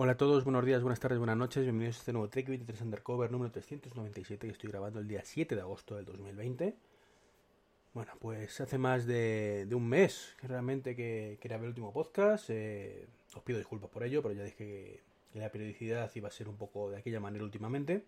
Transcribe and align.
Hola 0.00 0.12
a 0.12 0.16
todos, 0.16 0.44
buenos 0.44 0.64
días, 0.64 0.80
buenas 0.80 1.00
tardes, 1.00 1.18
buenas 1.18 1.36
noches. 1.36 1.64
Bienvenidos 1.64 1.96
a 1.96 1.98
este 1.98 2.12
nuevo 2.12 2.28
Trek 2.28 2.46
23 2.46 2.82
Undercover 2.82 3.32
número 3.32 3.50
397 3.50 4.46
que 4.46 4.52
estoy 4.52 4.70
grabando 4.70 5.00
el 5.00 5.08
día 5.08 5.22
7 5.24 5.56
de 5.56 5.60
agosto 5.60 5.96
del 5.96 6.04
2020. 6.04 6.76
Bueno, 7.94 8.12
pues 8.20 8.60
hace 8.60 8.78
más 8.78 9.06
de, 9.06 9.66
un 9.72 9.88
mes 9.88 10.36
que 10.40 10.46
realmente 10.46 10.94
que, 10.94 11.38
que 11.40 11.48
grabé 11.48 11.64
el 11.64 11.70
último 11.70 11.92
podcast. 11.92 12.48
Eh, 12.50 13.08
os 13.34 13.42
pido 13.42 13.58
disculpas 13.58 13.90
por 13.90 14.04
ello, 14.04 14.22
pero 14.22 14.36
ya 14.36 14.44
dije 14.44 14.56
que, 14.56 15.02
que 15.32 15.40
la 15.40 15.50
periodicidad 15.50 16.08
iba 16.14 16.28
a 16.28 16.30
ser 16.30 16.48
un 16.48 16.58
poco 16.58 16.92
de 16.92 16.98
aquella 16.98 17.18
manera 17.18 17.42
últimamente. 17.42 18.04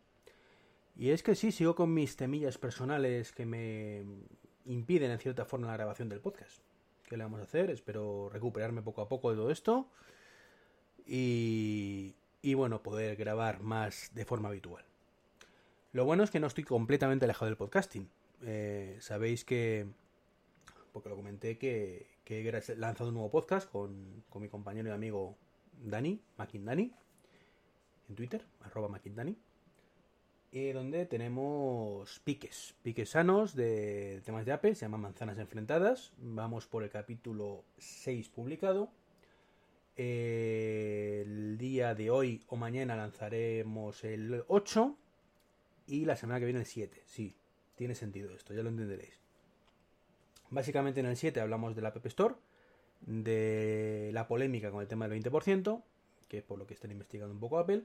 Y 0.96 1.10
es 1.10 1.24
que 1.24 1.34
sí, 1.34 1.50
sigo 1.50 1.74
con 1.74 1.92
mis 1.92 2.14
temillas 2.14 2.56
personales 2.56 3.32
que 3.32 3.46
me 3.46 4.04
impiden 4.64 5.10
en 5.10 5.18
cierta 5.18 5.44
forma 5.44 5.66
la 5.66 5.72
grabación 5.72 6.08
del 6.08 6.20
podcast. 6.20 6.62
¿Qué 7.08 7.16
le 7.16 7.24
vamos 7.24 7.40
a 7.40 7.42
hacer? 7.42 7.68
Espero 7.68 8.30
recuperarme 8.32 8.80
poco 8.80 9.02
a 9.02 9.08
poco 9.08 9.32
de 9.32 9.36
todo 9.38 9.50
esto. 9.50 9.88
Y, 11.12 12.14
bueno, 12.54 12.84
poder 12.84 13.16
grabar 13.16 13.60
más 13.60 14.12
de 14.14 14.24
forma 14.24 14.48
habitual. 14.48 14.84
Lo 15.92 16.04
bueno 16.04 16.22
es 16.22 16.30
que 16.30 16.38
no 16.38 16.46
estoy 16.46 16.62
completamente 16.62 17.24
alejado 17.24 17.46
del 17.46 17.56
podcasting. 17.56 18.08
Eh, 18.42 18.96
sabéis 19.00 19.44
que, 19.44 19.86
porque 20.92 21.08
lo 21.08 21.16
comenté, 21.16 21.58
que, 21.58 22.06
he 22.26 22.76
lanzado 22.76 23.08
un 23.08 23.14
nuevo 23.14 23.30
podcast 23.30 23.68
con, 23.68 24.22
con 24.28 24.40
mi 24.40 24.48
compañero 24.48 24.88
y 24.88 24.92
amigo 24.92 25.36
Dani, 25.82 26.22
Dani 26.36 26.92
en 28.08 28.14
Twitter, 28.14 28.44
arroba 28.60 28.88
McIndani, 28.88 29.36
eh, 30.52 30.72
donde 30.72 31.06
tenemos 31.06 32.20
piques, 32.20 32.74
piques 32.82 33.10
sanos 33.10 33.56
de 33.56 34.22
temas 34.24 34.46
de 34.46 34.52
Apple, 34.52 34.76
se 34.76 34.82
llaman 34.82 35.00
Manzanas 35.00 35.38
Enfrentadas. 35.38 36.12
Vamos 36.18 36.66
por 36.66 36.84
el 36.84 36.90
capítulo 36.90 37.64
6 37.78 38.28
publicado. 38.28 38.90
El 40.02 41.58
día 41.58 41.94
de 41.94 42.08
hoy 42.08 42.42
o 42.48 42.56
mañana 42.56 42.96
lanzaremos 42.96 44.02
el 44.02 44.44
8 44.48 44.96
y 45.88 46.06
la 46.06 46.16
semana 46.16 46.38
que 46.38 46.46
viene 46.46 46.60
el 46.60 46.64
7. 46.64 47.02
Sí, 47.04 47.36
tiene 47.74 47.94
sentido 47.94 48.34
esto, 48.34 48.54
ya 48.54 48.62
lo 48.62 48.70
entenderéis. 48.70 49.20
Básicamente 50.48 51.00
en 51.00 51.06
el 51.06 51.18
7 51.18 51.42
hablamos 51.42 51.76
de 51.76 51.82
la 51.82 51.88
App 51.88 52.06
Store, 52.06 52.34
de 53.02 54.08
la 54.14 54.26
polémica 54.26 54.70
con 54.70 54.80
el 54.80 54.88
tema 54.88 55.06
del 55.06 55.22
20%, 55.22 55.82
que 56.28 56.38
es 56.38 56.44
por 56.44 56.58
lo 56.58 56.66
que 56.66 56.72
están 56.72 56.92
investigando 56.92 57.34
un 57.34 57.40
poco 57.40 57.58
Apple. 57.58 57.82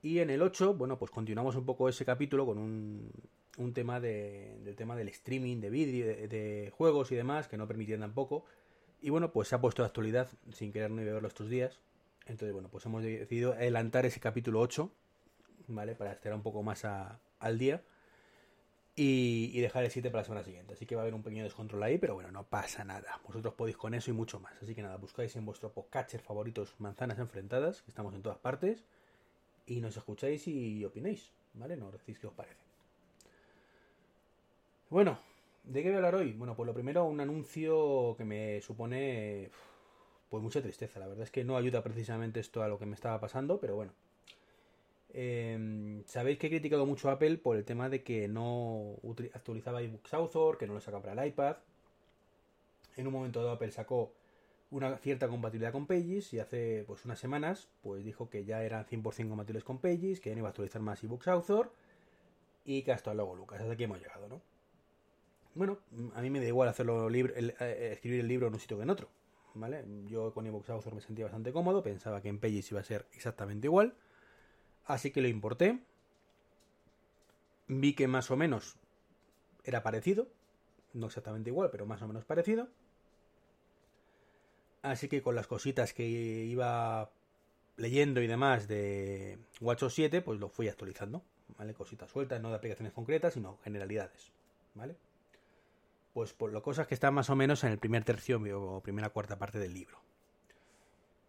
Y 0.00 0.20
en 0.20 0.30
el 0.30 0.40
8, 0.40 0.72
bueno, 0.72 0.98
pues 0.98 1.10
continuamos 1.10 1.54
un 1.54 1.66
poco 1.66 1.90
ese 1.90 2.06
capítulo 2.06 2.46
con 2.46 2.56
un, 2.56 3.12
un 3.58 3.74
tema 3.74 4.00
de, 4.00 4.58
del 4.64 4.74
tema 4.74 4.96
del 4.96 5.08
streaming, 5.08 5.60
de 5.60 5.68
vídeo, 5.68 6.06
de, 6.06 6.28
de, 6.28 6.70
juegos 6.70 7.12
y 7.12 7.14
demás, 7.14 7.46
que 7.46 7.58
no 7.58 7.68
permitían 7.68 8.00
tampoco. 8.00 8.46
Y 9.00 9.10
bueno, 9.10 9.32
pues 9.32 9.48
se 9.48 9.54
ha 9.54 9.60
puesto 9.60 9.82
de 9.82 9.86
actualidad 9.86 10.28
sin 10.52 10.72
querer 10.72 10.90
ni 10.90 11.04
verlo 11.04 11.28
estos 11.28 11.48
días. 11.48 11.78
Entonces, 12.26 12.52
bueno, 12.52 12.68
pues 12.68 12.84
hemos 12.86 13.02
decidido 13.02 13.52
adelantar 13.52 14.04
ese 14.06 14.20
capítulo 14.20 14.60
8, 14.60 14.90
¿vale? 15.68 15.94
Para 15.94 16.12
estar 16.12 16.32
un 16.34 16.42
poco 16.42 16.62
más 16.62 16.84
al 16.84 17.58
día. 17.58 17.82
Y, 18.98 19.50
y, 19.52 19.60
dejar 19.60 19.84
el 19.84 19.90
7 19.90 20.10
para 20.10 20.22
la 20.22 20.24
semana 20.24 20.42
siguiente. 20.42 20.72
Así 20.72 20.86
que 20.86 20.94
va 20.94 21.02
a 21.02 21.04
haber 21.04 21.12
un 21.12 21.22
pequeño 21.22 21.44
descontrol 21.44 21.82
ahí, 21.82 21.98
pero 21.98 22.14
bueno, 22.14 22.30
no 22.32 22.44
pasa 22.44 22.82
nada. 22.82 23.20
Vosotros 23.26 23.52
podéis 23.52 23.76
con 23.76 23.92
eso 23.92 24.10
y 24.10 24.14
mucho 24.14 24.40
más. 24.40 24.54
Así 24.62 24.74
que 24.74 24.80
nada, 24.80 24.96
buscáis 24.96 25.36
en 25.36 25.44
vuestro 25.44 25.70
podcatcher 25.70 26.22
favoritos 26.22 26.74
manzanas 26.78 27.18
enfrentadas, 27.18 27.82
que 27.82 27.90
estamos 27.90 28.14
en 28.14 28.22
todas 28.22 28.38
partes 28.38 28.84
y 29.66 29.80
nos 29.80 29.96
escucháis 29.96 30.46
y 30.48 30.84
opinéis, 30.84 31.30
¿vale? 31.54 31.76
Nos 31.76 31.92
decís 31.92 32.18
qué 32.18 32.26
os 32.26 32.32
parece. 32.32 32.64
Bueno, 34.88 35.18
¿de 35.66 35.82
qué 35.82 35.88
voy 35.88 35.94
a 35.94 35.96
hablar 35.98 36.14
hoy? 36.14 36.32
Bueno, 36.32 36.54
pues 36.56 36.66
lo 36.66 36.74
primero, 36.74 37.04
un 37.04 37.20
anuncio 37.20 38.14
que 38.16 38.24
me 38.24 38.60
supone 38.62 39.50
pues 40.28 40.42
mucha 40.42 40.62
tristeza. 40.62 41.00
La 41.00 41.06
verdad 41.06 41.24
es 41.24 41.30
que 41.30 41.44
no 41.44 41.56
ayuda 41.56 41.82
precisamente 41.82 42.40
esto 42.40 42.62
a 42.62 42.68
lo 42.68 42.78
que 42.78 42.86
me 42.86 42.94
estaba 42.94 43.20
pasando, 43.20 43.60
pero 43.60 43.76
bueno. 43.76 43.92
Eh, 45.10 46.02
Sabéis 46.06 46.38
que 46.38 46.48
he 46.48 46.50
criticado 46.50 46.86
mucho 46.86 47.08
a 47.08 47.12
Apple 47.12 47.38
por 47.38 47.56
el 47.56 47.64
tema 47.64 47.88
de 47.88 48.02
que 48.02 48.28
no 48.28 48.96
actualizaba 49.34 49.82
iBooks 49.82 50.14
Author, 50.14 50.58
que 50.58 50.66
no 50.66 50.74
lo 50.74 50.80
sacaba 50.80 51.02
para 51.02 51.22
el 51.22 51.28
iPad. 51.28 51.56
En 52.96 53.06
un 53.06 53.12
momento 53.12 53.40
dado 53.40 53.52
Apple 53.52 53.70
sacó 53.70 54.12
una 54.70 54.96
cierta 54.98 55.28
compatibilidad 55.28 55.72
con 55.72 55.86
Pages 55.86 56.32
y 56.34 56.40
hace 56.40 56.84
pues 56.86 57.04
unas 57.04 57.18
semanas 57.18 57.68
pues 57.82 58.04
dijo 58.04 58.28
que 58.28 58.44
ya 58.44 58.64
eran 58.64 58.84
100% 58.84 59.28
compatibles 59.28 59.64
con 59.64 59.78
Pages, 59.78 60.20
que 60.20 60.30
ya 60.30 60.34
no 60.34 60.40
iba 60.40 60.48
a 60.48 60.50
actualizar 60.50 60.82
más 60.82 61.02
eBooks 61.04 61.28
Author 61.28 61.72
y 62.64 62.82
que 62.82 62.92
hasta 62.92 63.14
luego 63.14 63.36
Lucas, 63.36 63.60
hasta 63.60 63.72
aquí 63.72 63.84
hemos 63.84 64.00
llegado, 64.00 64.28
¿no? 64.28 64.40
Bueno, 65.56 65.78
a 66.14 66.20
mí 66.20 66.28
me 66.28 66.38
da 66.38 66.46
igual 66.46 66.68
hacerlo 66.68 67.08
libre, 67.08 67.32
el, 67.36 67.54
eh, 67.58 67.90
escribir 67.94 68.20
el 68.20 68.28
libro 68.28 68.46
en 68.46 68.54
un 68.54 68.60
sitio 68.60 68.76
que 68.76 68.82
en 68.82 68.90
otro, 68.90 69.08
¿vale? 69.54 69.84
Yo 70.06 70.32
con 70.34 70.46
eBooks 70.46 70.68
Author 70.68 70.94
me 70.94 71.00
sentía 71.00 71.24
bastante 71.24 71.50
cómodo, 71.50 71.82
pensaba 71.82 72.20
que 72.20 72.28
en 72.28 72.38
Pages 72.38 72.70
iba 72.70 72.80
a 72.80 72.84
ser 72.84 73.06
exactamente 73.14 73.66
igual, 73.66 73.94
así 74.84 75.10
que 75.10 75.22
lo 75.22 75.28
importé, 75.28 75.80
vi 77.68 77.94
que 77.94 78.06
más 78.06 78.30
o 78.30 78.36
menos 78.36 78.76
era 79.64 79.82
parecido, 79.82 80.28
no 80.92 81.06
exactamente 81.06 81.48
igual, 81.48 81.70
pero 81.70 81.86
más 81.86 82.02
o 82.02 82.06
menos 82.06 82.26
parecido, 82.26 82.68
Así 84.82 85.08
que 85.08 85.20
con 85.20 85.34
las 85.34 85.48
cositas 85.48 85.92
que 85.92 86.04
iba 86.04 87.10
leyendo 87.76 88.22
y 88.22 88.28
demás 88.28 88.68
de 88.68 89.36
WatchOS 89.60 89.92
7, 89.94 90.22
pues 90.22 90.38
lo 90.38 90.48
fui 90.48 90.68
actualizando, 90.68 91.24
¿vale? 91.58 91.74
Cositas 91.74 92.08
sueltas, 92.08 92.40
no 92.40 92.50
de 92.50 92.54
aplicaciones 92.54 92.92
concretas, 92.92 93.34
sino 93.34 93.58
generalidades, 93.64 94.30
¿vale? 94.74 94.96
Pues 96.16 96.32
por 96.32 96.50
lo 96.50 96.62
cosas 96.62 96.86
que 96.86 96.94
están 96.94 97.12
más 97.12 97.28
o 97.28 97.36
menos 97.36 97.62
en 97.62 97.72
el 97.72 97.78
primer 97.78 98.02
tercio 98.02 98.40
o 98.40 98.80
primera 98.80 99.10
cuarta 99.10 99.38
parte 99.38 99.58
del 99.58 99.74
libro. 99.74 99.98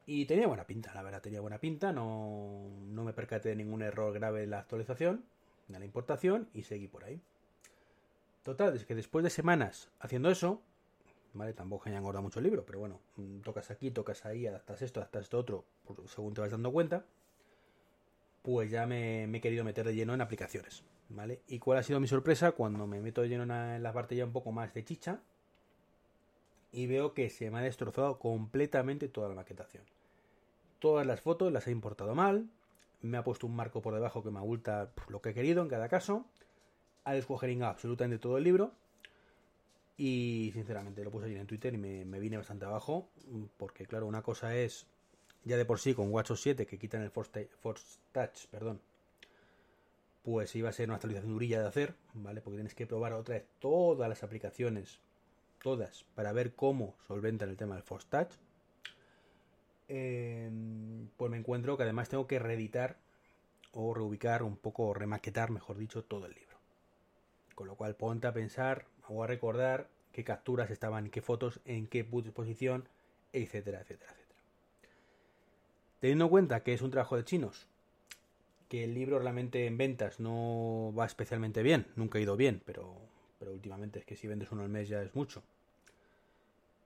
Y 0.06 0.26
tenía 0.28 0.48
buena 0.48 0.66
pinta, 0.66 0.94
la 0.94 1.04
verdad, 1.04 1.22
tenía 1.22 1.42
buena 1.42 1.58
pinta, 1.60 1.92
no, 1.92 2.70
no 2.86 3.04
me 3.04 3.12
percaté 3.12 3.50
de 3.50 3.58
ningún 3.58 3.82
error 3.82 4.14
grave 4.14 4.44
en 4.46 4.52
la 4.52 4.60
actualización, 4.60 5.26
de 5.68 5.78
la 5.78 5.84
importación, 5.84 6.48
y 6.54 6.64
seguí 6.64 6.88
por 6.88 7.04
ahí. 7.04 7.20
Total, 8.44 8.74
es 8.78 8.86
que 8.86 8.96
después 8.96 9.26
de 9.26 9.30
semanas 9.30 9.90
haciendo 10.00 10.32
eso, 10.32 10.62
¿vale? 11.34 11.52
Tampoco 11.52 11.90
haya 11.90 11.98
engordado 11.98 12.24
mucho 12.24 12.40
el 12.40 12.46
libro, 12.46 12.66
pero 12.66 12.80
bueno, 12.80 13.02
mm, 13.18 13.42
tocas 13.42 13.70
aquí, 13.72 13.92
tocas 13.92 14.26
ahí, 14.26 14.48
adaptas 14.48 14.82
esto, 14.84 15.02
adaptas 15.02 15.24
esto 15.24 15.38
otro, 15.38 15.66
según 16.06 16.34
te 16.34 16.40
vas 16.40 16.52
dando 16.52 16.72
cuenta, 16.72 17.04
pues 18.42 18.72
ya 18.72 18.88
me, 18.88 19.26
he 19.26 19.42
querido 19.42 19.66
meter 19.66 19.86
de 19.86 19.96
lleno 19.96 20.14
en 20.14 20.22
aplicaciones, 20.22 20.86
¿vale? 21.10 21.42
¿Y 21.48 21.60
cuál 21.60 21.80
ha 21.80 21.84
sido 21.84 22.00
mi 22.00 22.08
sorpresa? 22.08 22.52
Cuando 22.52 22.86
me 22.88 23.02
meto 23.02 23.24
lleno 23.26 23.44
en 23.44 23.84
la 23.84 23.94
parte 23.94 24.16
ya 24.16 24.26
un 24.26 24.32
poco 24.32 24.52
más 24.52 24.74
de 24.74 24.84
chicha 24.84 25.22
y 26.72 26.88
veo 26.88 27.14
que 27.14 27.30
se 27.30 27.50
me 27.50 27.60
ha 27.60 27.62
destrozado 27.62 28.20
completamente 28.20 29.08
toda 29.08 29.30
la 29.30 29.36
maquetación. 29.36 29.84
Todas 30.80 31.08
las 31.08 31.22
fotos 31.22 31.52
las 31.52 31.68
he 31.68 31.72
importado 31.72 32.14
mal, 32.14 32.50
me 33.02 33.18
ha 33.18 33.24
puesto 33.24 33.48
un 33.48 33.56
marco 33.56 33.82
por 33.82 33.94
debajo 33.94 34.24
que 34.24 34.32
me 34.32 34.40
abulta 34.40 34.92
lo 35.08 35.22
que 35.22 35.30
he 35.30 35.34
querido 35.34 35.62
en 35.64 35.70
cada 35.70 35.90
caso, 35.90 36.26
ha 37.04 37.14
descuajeringado 37.14 37.72
absolutamente 37.72 38.20
todo 38.20 38.38
el 38.38 38.44
libro 38.44 38.74
y 39.98 40.52
sinceramente 40.54 41.04
lo 41.04 41.10
puse 41.10 41.26
ayer 41.26 41.40
en 41.40 41.48
Twitter 41.48 41.74
y 41.74 41.78
me, 41.78 42.20
vine 42.20 42.38
bastante 42.38 42.66
abajo. 42.66 43.10
Porque 43.58 43.86
claro, 43.88 44.06
una 44.06 44.22
cosa 44.22 44.56
es 44.56 44.86
ya 45.44 45.58
de 45.58 45.66
por 45.66 45.80
sí 45.80 45.96
con 45.96 46.12
WatchOS 46.12 46.42
7 46.42 46.68
que 46.68 46.78
quitan 46.78 47.02
el 47.02 47.10
Force 47.10 47.48
Touch, 48.12 48.48
perdón. 48.52 48.80
Pues 50.28 50.54
iba 50.58 50.68
a 50.68 50.74
ser 50.74 50.90
una 50.90 50.96
actualización 50.96 51.32
durilla 51.32 51.62
de 51.62 51.70
hacer, 51.70 51.96
¿vale? 52.14 52.42
Porque 52.42 52.58
tienes 52.58 52.76
que 52.76 52.86
probar 52.86 53.14
otra 53.14 53.36
vez 53.36 53.46
todas 53.60 54.10
las 54.10 54.24
aplicaciones, 54.24 55.00
todas, 55.64 56.04
para 56.16 56.34
ver 56.34 56.54
cómo 56.54 56.98
solventan 57.08 57.48
el 57.48 57.56
tema 57.56 57.76
del 57.76 57.84
Force 57.86 58.10
Touch. 58.10 58.34
Eh, 59.88 60.52
pues 61.16 61.32
me 61.32 61.38
encuentro 61.38 61.78
que 61.78 61.84
además 61.84 62.10
tengo 62.10 62.28
que 62.28 62.40
reeditar 62.40 62.98
o 63.72 63.94
reubicar 63.94 64.44
un 64.44 64.58
poco, 64.58 64.88
o 64.88 64.94
remaquetar, 64.94 65.50
mejor 65.50 65.78
dicho, 65.78 66.04
todo 66.04 66.26
el 66.26 66.34
libro. 66.34 66.58
Con 67.56 67.68
lo 67.68 67.76
cual 67.76 67.96
ponte 67.96 68.28
a 68.28 68.34
pensar 68.34 68.86
o 69.08 69.24
a 69.24 69.28
recordar 69.28 69.88
qué 70.12 70.26
capturas 70.26 70.70
estaban, 70.72 71.10
qué 71.10 71.22
fotos, 71.22 71.62
en 71.64 71.88
qué 71.88 72.04
posición, 72.04 72.90
etcétera, 73.32 73.80
etcétera, 73.80 74.12
etcétera. 74.12 74.42
Teniendo 76.02 76.26
en 76.26 76.32
cuenta 76.32 76.64
que 76.64 76.74
es 76.74 76.82
un 76.82 76.92
trabajo 76.92 77.16
de 77.16 77.24
chinos, 77.24 77.66
que 78.68 78.84
el 78.84 78.94
libro 78.94 79.20
realmente 79.20 79.66
en 79.66 79.78
ventas 79.78 80.20
no 80.20 80.94
va 80.98 81.06
especialmente 81.06 81.64
bien, 81.64 81.88
nunca 81.96 82.20
ha 82.20 82.22
ido 82.22 82.36
bien, 82.36 82.62
pero, 82.66 82.98
pero 83.40 83.54
últimamente 83.54 84.00
es 84.00 84.06
que 84.06 84.16
si 84.16 84.28
vendes 84.28 84.52
uno 84.52 84.64
al 84.64 84.70
mes 84.70 84.90
ya 84.90 85.02
es 85.02 85.16
mucho. 85.16 85.44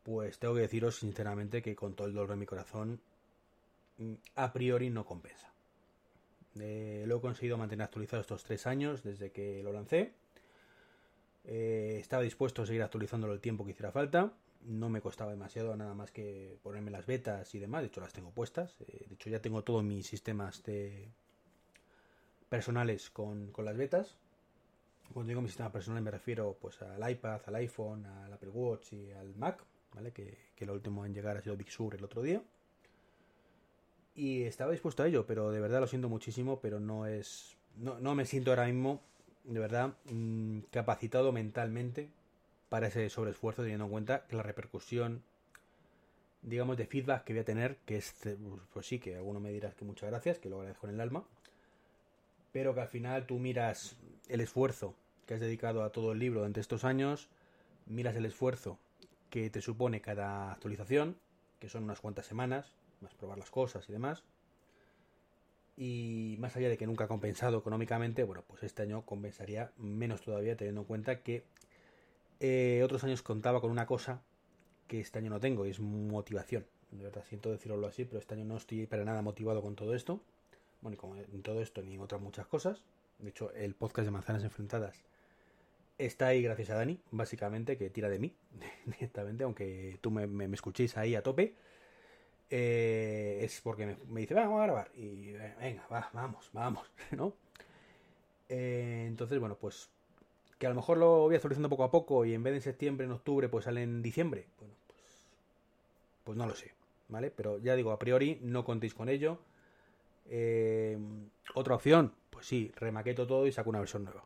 Pues 0.03 0.39
tengo 0.39 0.55
que 0.55 0.61
deciros 0.61 0.97
sinceramente 0.97 1.61
que 1.61 1.75
con 1.75 1.95
todo 1.95 2.07
el 2.07 2.13
dolor 2.13 2.31
de 2.31 2.35
mi 2.35 2.45
corazón 2.45 3.01
mm, 3.97 4.13
a 4.35 4.51
priori 4.53 4.89
no 4.89 5.05
compensa. 5.05 5.51
Eh, 6.59 7.05
lo 7.07 7.17
he 7.17 7.21
conseguido 7.21 7.57
mantener 7.57 7.85
actualizado 7.85 8.21
estos 8.21 8.43
tres 8.43 8.67
años 8.67 9.03
desde 9.03 9.31
que 9.31 9.63
lo 9.63 9.71
lancé. 9.71 10.13
Eh, 11.45 11.97
estaba 11.99 12.23
dispuesto 12.23 12.63
a 12.63 12.65
seguir 12.65 12.83
actualizándolo 12.83 13.33
el 13.33 13.41
tiempo 13.41 13.65
que 13.65 13.71
hiciera 13.71 13.91
falta. 13.91 14.33
No 14.63 14.89
me 14.89 15.01
costaba 15.01 15.31
demasiado 15.31 15.75
nada 15.75 15.93
más 15.93 16.11
que 16.11 16.59
ponerme 16.61 16.91
las 16.91 17.05
betas 17.05 17.55
y 17.55 17.59
demás. 17.59 17.81
De 17.81 17.87
hecho, 17.87 18.01
las 18.01 18.13
tengo 18.13 18.31
puestas. 18.31 18.75
Eh, 18.81 19.05
de 19.07 19.15
hecho, 19.15 19.29
ya 19.29 19.41
tengo 19.41 19.63
todos 19.63 19.83
mis 19.83 20.05
sistemas 20.05 20.63
de 20.63 21.09
personales 22.51 23.09
con, 23.09 23.53
las 23.63 23.77
betas. 23.77 24.17
Cuando 25.13 25.29
digo 25.29 25.41
mi 25.41 25.47
sistema 25.47 25.71
personal 25.71 26.03
me 26.03 26.11
refiero 26.11 26.57
pues 26.59 26.81
al 26.81 27.09
iPad, 27.09 27.39
al 27.45 27.55
iPhone, 27.55 28.05
al 28.05 28.33
Apple 28.33 28.49
Watch 28.49 28.91
y 28.91 29.09
al 29.13 29.33
Mac, 29.35 29.63
¿vale? 29.95 30.11
Que, 30.11 30.37
que 30.53 30.65
lo 30.65 30.73
último 30.73 31.05
en 31.05 31.13
llegar 31.13 31.37
ha 31.37 31.41
sido 31.41 31.55
Big 31.55 31.71
Sur 31.71 31.95
el 31.95 32.03
otro 32.03 32.21
día. 32.21 32.41
Y 34.15 34.43
estaba 34.43 34.73
dispuesto 34.73 35.01
a 35.01 35.07
ello, 35.07 35.25
pero 35.25 35.49
de 35.51 35.61
verdad 35.61 35.79
lo 35.79 35.87
siento 35.87 36.09
muchísimo, 36.09 36.59
pero 36.59 36.81
no 36.81 37.05
es. 37.05 37.55
No, 37.77 38.15
me 38.15 38.25
siento 38.25 38.51
ahora 38.51 38.65
mismo, 38.65 38.99
de 39.45 39.59
verdad, 39.61 39.93
mm, 40.11 40.59
capacitado 40.71 41.31
mentalmente 41.31 42.09
para 42.67 42.87
ese 42.87 43.09
sobreesfuerzo, 43.09 43.61
teniendo 43.61 43.85
en 43.85 43.91
cuenta 43.91 44.27
que 44.27 44.35
la 44.35 44.43
repercusión, 44.43 45.23
digamos, 46.41 46.75
de 46.75 46.85
feedback 46.85 47.23
que 47.23 47.31
voy 47.31 47.39
a 47.39 47.45
tener, 47.45 47.77
que 47.85 47.95
es, 47.95 48.13
pues 48.73 48.85
sí, 48.85 48.99
que 48.99 49.15
alguno 49.15 49.39
me 49.39 49.53
dirás 49.53 49.73
que 49.73 49.85
muchas 49.85 50.09
gracias, 50.09 50.37
que 50.37 50.49
lo 50.49 50.57
agradezco 50.57 50.87
en 50.87 50.95
el 50.95 50.99
alma, 50.99 51.23
pero 52.51 52.73
que 52.73 52.81
al 52.81 52.87
final 52.87 53.25
tú 53.25 53.39
miras 53.39 53.97
el 54.27 54.41
esfuerzo 54.41 54.95
que 55.25 55.35
has 55.35 55.39
dedicado 55.39 55.83
a 55.83 55.91
todo 55.91 56.11
el 56.11 56.19
libro 56.19 56.39
durante 56.39 56.59
estos 56.59 56.83
años, 56.83 57.29
miras 57.85 58.15
el 58.15 58.25
esfuerzo 58.25 58.79
que 59.29 59.49
te 59.49 59.61
supone 59.61 60.01
cada 60.01 60.51
actualización, 60.51 61.17
que 61.59 61.69
son 61.69 61.83
unas 61.83 62.01
cuantas 62.01 62.25
semanas, 62.25 62.73
más 63.01 63.13
probar 63.15 63.37
las 63.37 63.49
cosas 63.49 63.87
y 63.87 63.93
demás. 63.93 64.23
Y 65.77 66.35
más 66.39 66.55
allá 66.55 66.69
de 66.69 66.77
que 66.77 66.85
nunca 66.85 67.05
ha 67.05 67.07
compensado 67.07 67.57
económicamente, 67.57 68.23
bueno, 68.23 68.43
pues 68.47 68.63
este 68.63 68.83
año 68.83 69.05
compensaría 69.05 69.71
menos 69.77 70.21
todavía, 70.21 70.57
teniendo 70.57 70.81
en 70.81 70.87
cuenta 70.87 71.21
que 71.21 71.45
eh, 72.39 72.81
otros 72.83 73.03
años 73.03 73.21
contaba 73.21 73.61
con 73.61 73.71
una 73.71 73.85
cosa 73.85 74.21
que 74.87 74.99
este 74.99 75.19
año 75.19 75.29
no 75.29 75.39
tengo, 75.39 75.65
y 75.65 75.69
es 75.69 75.79
motivación. 75.79 76.65
De 76.91 77.05
verdad, 77.05 77.23
siento 77.27 77.49
decirlo 77.49 77.87
así, 77.87 78.03
pero 78.03 78.19
este 78.19 78.33
año 78.33 78.43
no 78.43 78.57
estoy 78.57 78.85
para 78.85 79.05
nada 79.05 79.21
motivado 79.21 79.61
con 79.61 79.75
todo 79.75 79.95
esto. 79.95 80.21
Bueno, 80.81 80.95
y 80.95 80.97
con 80.97 81.17
en 81.17 81.41
todo 81.41 81.61
esto 81.61 81.81
ni 81.81 81.95
en 81.95 82.01
otras 82.01 82.21
muchas 82.21 82.47
cosas. 82.47 82.83
De 83.19 83.29
hecho, 83.29 83.51
el 83.53 83.75
podcast 83.75 84.05
de 84.05 84.11
Manzanas 84.11 84.43
Enfrentadas 84.43 85.03
está 85.97 86.27
ahí 86.27 86.41
gracias 86.41 86.69
a 86.71 86.75
Dani, 86.75 86.99
básicamente, 87.11 87.77
que 87.77 87.89
tira 87.89 88.09
de 88.09 88.19
mí 88.19 88.33
directamente, 88.85 89.43
aunque 89.43 89.97
tú 90.01 90.11
me, 90.11 90.27
me 90.27 90.45
escuchéis 90.53 90.97
ahí 90.97 91.15
a 91.15 91.23
tope. 91.23 91.53
Eh, 92.53 93.39
es 93.43 93.61
porque 93.61 93.97
me, 94.07 94.19
dice, 94.19 94.33
vamos 94.33 94.59
a 94.59 94.63
grabar. 94.63 94.91
Y 94.93 95.29
eh, 95.29 95.55
venga, 95.59 95.87
va, 95.91 96.09
vamos, 96.13 96.49
vamos, 96.51 96.91
¿no? 97.11 97.33
Eh, 98.49 99.05
entonces, 99.07 99.39
bueno, 99.39 99.55
pues 99.55 99.89
que 100.59 100.67
a 100.67 100.69
lo 100.69 100.75
mejor 100.75 100.97
lo 100.97 101.21
voy 101.21 101.35
actualizando 101.35 101.69
poco 101.69 101.85
a 101.85 101.91
poco 101.91 102.25
y 102.25 102.33
en 102.33 102.43
vez 102.43 102.51
de 102.51 102.57
en 102.57 102.63
septiembre, 102.63 103.05
en 103.05 103.13
octubre, 103.13 103.47
pues 103.49 103.65
sale 103.65 103.81
en 103.81 104.01
diciembre. 104.01 104.45
Bueno, 104.59 104.73
pues, 104.85 104.99
pues 106.25 106.37
no 106.37 106.45
lo 106.45 106.53
sé, 106.53 106.73
¿vale? 107.07 107.31
Pero 107.31 107.57
ya 107.57 107.75
digo, 107.75 107.91
a 107.91 107.97
priori 107.97 108.37
no 108.41 108.65
contéis 108.65 108.93
con 108.93 109.09
ello. 109.09 109.39
Otra 111.53 111.75
opción, 111.75 112.13
pues 112.29 112.45
sí, 112.45 112.71
remaqueto 112.75 113.27
todo 113.27 113.47
y 113.47 113.51
saco 113.51 113.69
una 113.69 113.79
versión 113.79 114.03
nueva, 114.03 114.23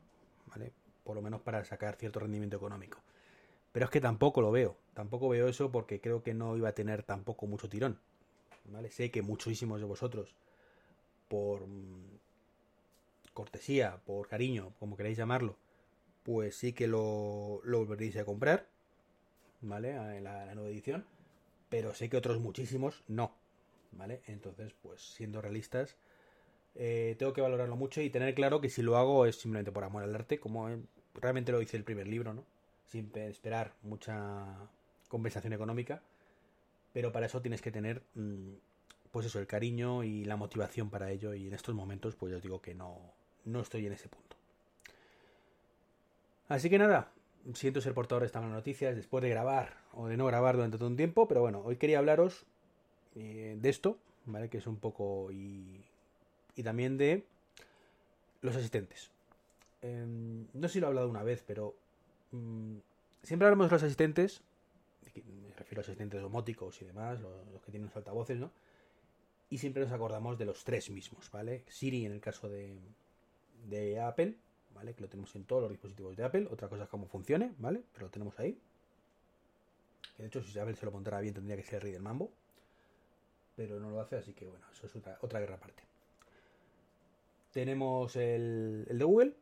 ¿vale? 0.47 0.71
Por 1.03 1.15
lo 1.15 1.21
menos 1.21 1.42
para 1.42 1.63
sacar 1.65 1.95
cierto 1.95 2.19
rendimiento 2.19 2.57
económico. 2.57 3.00
Pero 3.71 3.86
es 3.86 3.92
que 3.92 4.01
tampoco 4.01 4.42
lo 4.42 4.51
veo, 4.51 4.77
tampoco 4.94 5.30
veo 5.30 5.47
eso 5.47 5.71
porque 5.71 6.00
creo 6.00 6.24
que 6.24 6.33
no 6.33 6.56
iba 6.56 6.69
a 6.69 6.75
tener 6.75 7.03
tampoco 7.03 7.47
mucho 7.47 7.68
tirón. 7.69 8.00
Sé 8.89 9.12
que 9.12 9.21
muchísimos 9.21 9.80
de 9.80 9.86
vosotros, 9.86 10.33
por 11.27 11.68
mm, 11.68 12.19
cortesía, 13.33 14.00
por 14.06 14.27
cariño, 14.27 14.74
como 14.80 14.95
queráis 14.95 15.18
llamarlo, 15.18 15.56
pues 16.24 16.56
sí 16.56 16.74
que 16.74 16.88
lo, 16.88 17.62
lo 17.63 17.80
volveréis 17.80 18.18
a 18.18 18.25
comprar, 18.25 18.68
¿vale? 19.62 19.92
En 20.18 20.24
la, 20.24 20.53
nueva 20.56 20.69
edición, 20.69 21.06
pero 21.69 21.94
sé 21.94 22.09
que 22.09 22.18
otros 22.18 22.39
muchísimos 22.39 23.03
no, 23.07 23.31
¿vale? 23.95 24.21
Entonces, 24.27 24.74
pues 24.81 25.01
siendo 25.01 25.42
realistas, 25.42 25.95
eh, 26.75 27.15
tengo 27.18 27.33
que 27.33 27.42
valorarlo 27.42 27.75
mucho 27.75 28.01
y 28.01 28.09
tener 28.09 28.36
claro 28.36 28.62
que 28.62 28.69
si 28.69 28.81
lo 28.81 28.97
hago 28.97 29.25
es 29.25 29.38
simplemente 29.38 29.71
por 29.71 29.83
amor 29.83 30.03
al 30.03 30.15
arte, 30.15 30.39
como 30.39 30.69
eh, 30.69 30.77
realmente 31.15 31.51
lo 31.51 31.62
hice 31.62 31.77
el 31.77 31.83
primer 31.83 32.07
libro, 32.07 32.33
¿no? 32.33 32.44
Sin 32.86 33.12
esperar 33.15 33.74
mucha 33.81 34.45
compensación 35.07 35.53
económica 35.53 36.01
pero 36.95 37.12
para 37.12 37.25
eso 37.25 37.42
tienes 37.42 37.62
que 37.62 37.74
tener, 37.74 38.03
mm, 38.13 38.53
pues 39.12 39.25
eso, 39.25 39.38
el 39.38 39.47
cariño 39.47 40.06
y 40.06 40.24
la 40.24 40.38
motivación 40.38 40.89
para 40.89 41.12
ello, 41.12 41.33
y 41.33 41.45
en 41.45 41.53
estos 41.53 41.75
momentos, 41.75 42.15
pues 42.15 42.31
yo 42.31 42.39
digo 42.39 42.62
que 42.62 42.74
no, 42.74 43.12
no 43.44 43.59
estoy 43.59 43.86
en 43.86 43.92
ese 43.92 44.07
punto. 44.07 44.38
Así 46.47 46.69
que 46.69 46.77
nada, 46.80 47.12
siento 47.53 47.81
ser 47.81 47.94
portador 47.94 48.21
de 48.21 48.27
estas 48.27 48.44
malas 48.44 48.56
noticias 48.56 48.95
después 48.95 49.21
de 49.21 49.30
grabar 49.30 49.74
o 49.92 50.07
de 50.07 50.15
no 50.15 50.25
grabar 50.25 50.56
durante 50.56 50.77
todo 50.77 50.88
un 50.88 50.95
tiempo, 50.95 51.27
pero 51.27 51.42
bueno, 51.42 51.63
hoy 51.65 51.75
quería 51.75 51.97
hablaros 51.97 52.45
eh, 53.16 53.58
de 53.60 53.70
esto, 53.70 53.98
¿vale? 54.26 54.50
Que 54.50 54.60
es 54.60 54.68
un 54.68 54.78
poco 54.78 55.32
y, 55.32 55.82
y 56.56 56.64
también 56.64 56.98
de 56.98 57.26
los 58.42 58.56
asistentes. 58.56 59.10
Em, 59.82 60.46
no 60.54 60.68
sé 60.68 60.74
si 60.74 60.80
lo 60.80 60.88
he 60.88 60.90
hablado 60.90 61.10
una 61.10 61.24
vez, 61.24 61.44
pero 61.46 61.76
mm, 62.32 62.78
siempre 63.24 63.48
hablamos 63.48 63.68
de 63.68 63.76
los 63.76 63.84
asistentes 63.84 64.42
me 65.22 65.56
refiero 65.56 65.82
a 65.82 65.84
asistentes 65.84 66.22
domóticos 66.22 66.82
y 66.82 66.86
demás, 66.86 67.20
los, 67.22 67.62
que 67.64 67.72
tienen 67.72 67.88
los 67.88 67.96
altavoces, 67.96 68.38
¿no? 68.38 68.52
Y 69.50 69.58
siempre 69.58 69.84
nos 69.84 69.92
acordamos 69.92 70.38
de 70.38 70.46
los 70.46 70.64
tres 70.64 70.90
mismos, 70.90 71.30
¿vale? 71.32 71.64
Siri 71.68 72.06
en 72.06 72.12
el 72.12 72.20
caso 72.20 72.50
de, 72.50 72.78
de 73.70 74.00
Apple, 74.00 74.36
¿vale? 74.74 74.94
Que 74.94 75.02
lo 75.02 75.08
tenemos 75.08 75.36
en 75.36 75.46
todos 75.46 75.62
los 75.62 75.72
dispositivos 75.72 76.16
de 76.18 76.24
Apple. 76.24 76.48
Otra 76.52 76.68
cosa 76.68 76.84
es 76.84 76.90
cómo 76.90 77.08
funcione, 77.08 77.54
¿vale? 77.60 77.84
Pero 77.94 78.08
lo 78.08 78.12
tenemos 78.12 78.40
ahí. 78.40 78.58
de 80.18 80.26
hecho, 80.26 80.42
si 80.44 80.58
Apple 80.58 80.76
se 80.76 80.86
lo 80.86 80.92
montara 80.92 81.22
bien, 81.22 81.34
tendría 81.34 81.56
que 81.56 81.64
ser 81.64 81.76
el 81.76 81.82
rey 81.82 81.92
del 81.92 82.02
mambo. 82.02 82.32
Pero 83.56 83.80
no 83.80 83.90
lo 83.90 84.02
hace, 84.02 84.18
así 84.18 84.34
que 84.34 84.48
bueno, 84.48 84.66
eso 84.72 84.86
es 84.86 84.96
otra, 84.96 85.18
otra 85.22 85.40
guerra 85.40 85.56
aparte. 85.56 85.84
Tenemos 87.52 88.16
el, 88.16 88.86
el 88.90 88.98
de 88.98 89.06
Google, 89.06 89.34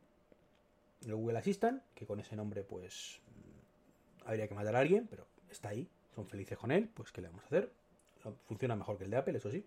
el 1.04 1.14
Google 1.14 1.38
Assistant, 1.38 1.82
que 1.94 2.06
con 2.06 2.20
ese 2.20 2.36
nombre, 2.36 2.62
pues 2.62 3.20
habría 4.24 4.48
que 4.48 4.54
matar 4.54 4.76
a 4.76 4.80
alguien, 4.80 5.06
pero 5.08 5.26
está 5.50 5.70
ahí, 5.70 5.88
son 6.14 6.26
felices 6.26 6.56
con 6.58 6.70
él, 6.70 6.88
pues 6.94 7.12
¿qué 7.12 7.20
le 7.20 7.28
vamos 7.28 7.44
a 7.44 7.46
hacer? 7.46 7.70
Funciona 8.46 8.74
mejor 8.76 8.96
que 8.96 9.04
el 9.04 9.10
de 9.10 9.16
Apple, 9.16 9.36
eso 9.36 9.50
sí. 9.50 9.66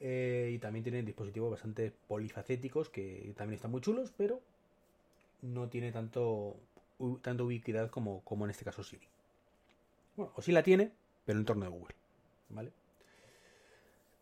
Eh, 0.00 0.52
y 0.54 0.58
también 0.58 0.84
tienen 0.84 1.04
dispositivos 1.04 1.50
bastante 1.50 1.92
polifacéticos 2.06 2.88
que 2.88 3.34
también 3.36 3.56
están 3.56 3.70
muy 3.70 3.80
chulos, 3.80 4.12
pero 4.16 4.40
no 5.42 5.68
tiene 5.68 5.92
tanto, 5.92 6.56
tanto 7.22 7.44
ubiquidad 7.44 7.90
como, 7.90 8.22
como 8.24 8.44
en 8.44 8.50
este 8.50 8.64
caso 8.64 8.82
Siri. 8.82 9.06
Bueno, 10.16 10.32
o 10.36 10.42
sí 10.42 10.52
la 10.52 10.62
tiene, 10.62 10.92
pero 11.24 11.36
en 11.36 11.42
entorno 11.42 11.64
de 11.64 11.70
Google. 11.70 11.94
¿Vale? 12.50 12.72